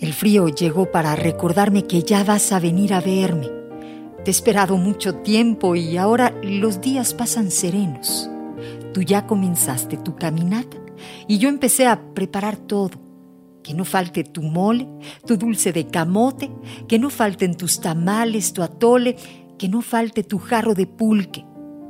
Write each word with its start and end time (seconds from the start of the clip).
El 0.00 0.12
frío 0.12 0.46
llegó 0.46 0.92
para 0.92 1.16
recordarme 1.16 1.82
que 1.82 2.04
ya 2.04 2.22
vas 2.22 2.52
a 2.52 2.60
venir 2.60 2.94
a 2.94 3.00
verme. 3.00 3.48
Te 4.24 4.30
he 4.30 4.30
esperado 4.30 4.76
mucho 4.76 5.16
tiempo 5.16 5.74
y 5.74 5.96
ahora 5.96 6.32
los 6.40 6.80
días 6.80 7.14
pasan 7.14 7.50
serenos. 7.50 8.30
Tú 8.94 9.02
ya 9.02 9.26
comenzaste 9.26 9.96
tu 9.96 10.14
caminata 10.14 10.76
y 11.26 11.38
yo 11.38 11.48
empecé 11.48 11.88
a 11.88 12.14
preparar 12.14 12.56
todo. 12.56 12.90
Que 13.64 13.74
no 13.74 13.84
falte 13.84 14.22
tu 14.22 14.42
mole, 14.42 14.88
tu 15.26 15.36
dulce 15.36 15.72
de 15.72 15.88
camote, 15.88 16.48
que 16.86 17.00
no 17.00 17.10
falten 17.10 17.56
tus 17.56 17.80
tamales, 17.80 18.52
tu 18.52 18.62
atole, 18.62 19.16
que 19.58 19.68
no 19.68 19.82
falte 19.82 20.22
tu 20.22 20.38
jarro 20.38 20.74
de 20.74 20.86
pulque, 20.86 21.44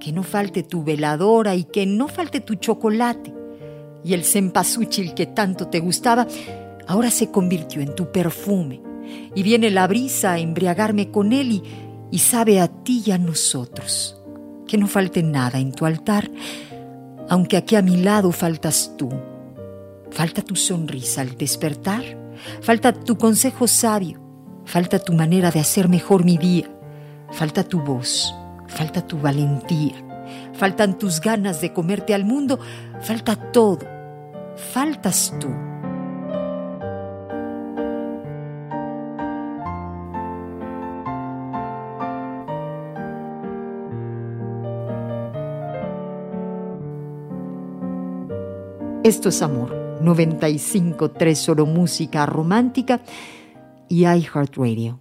que 0.00 0.12
no 0.12 0.24
falte 0.24 0.64
tu 0.64 0.82
veladora 0.82 1.54
y 1.54 1.64
que 1.64 1.86
no 1.86 2.08
falte 2.08 2.40
tu 2.40 2.56
chocolate. 2.56 3.32
Y 4.04 4.14
el 4.14 4.24
cempasúchil 4.24 5.14
que 5.14 5.26
tanto 5.26 5.68
te 5.68 5.78
gustaba, 5.78 6.26
ahora 6.86 7.10
se 7.10 7.30
convirtió 7.30 7.80
en 7.80 7.94
tu 7.94 8.10
perfume. 8.10 8.82
Y 9.34 9.42
viene 9.42 9.70
la 9.70 9.86
brisa 9.86 10.32
a 10.32 10.38
embriagarme 10.38 11.10
con 11.10 11.32
él 11.32 11.62
y, 12.10 12.18
sabe 12.18 12.60
a 12.60 12.68
ti 12.68 13.02
y 13.06 13.10
a 13.10 13.18
nosotros. 13.18 14.20
Que 14.66 14.78
no 14.78 14.86
falte 14.86 15.22
nada 15.22 15.58
en 15.58 15.72
tu 15.72 15.86
altar, 15.86 16.30
aunque 17.28 17.56
aquí 17.56 17.76
a 17.76 17.82
mi 17.82 17.96
lado 17.96 18.32
faltas 18.32 18.92
tú. 18.96 19.10
Falta 20.10 20.42
tu 20.42 20.56
sonrisa 20.56 21.22
al 21.22 21.36
despertar, 21.36 22.02
falta 22.60 22.92
tu 22.92 23.16
consejo 23.16 23.66
sabio, 23.66 24.20
falta 24.64 24.98
tu 24.98 25.14
manera 25.14 25.50
de 25.50 25.60
hacer 25.60 25.88
mejor 25.88 26.24
mi 26.24 26.36
día, 26.36 26.70
falta 27.30 27.64
tu 27.64 27.80
voz, 27.80 28.34
falta 28.68 29.06
tu 29.06 29.18
valentía, 29.18 29.94
faltan 30.52 30.98
tus 30.98 31.20
ganas 31.20 31.62
de 31.62 31.72
comerte 31.72 32.14
al 32.14 32.24
mundo, 32.24 32.58
falta 33.00 33.36
todo, 33.36 33.86
faltas 34.54 35.34
tú. 35.40 35.48
Esto 49.04 49.30
es 49.30 49.42
amor. 49.42 49.98
95.3 50.00 51.34
solo 51.34 51.66
música 51.66 52.24
romántica 52.24 53.00
y 53.88 54.06
iHeartRadio. 54.06 55.00